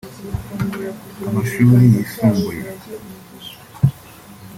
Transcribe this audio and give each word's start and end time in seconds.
amashuri 1.27 1.75
yisumbuye 1.93 2.61